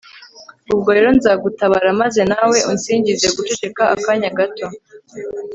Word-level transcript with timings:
ubwo 0.73 0.89
rero 0.95 1.09
nzagutabara, 1.17 1.87
maze 2.01 2.21
nawe 2.31 2.57
unsingize. 2.71 3.25
(guceceka 3.37 3.83
akanya 3.95 4.29
gato 4.37 4.67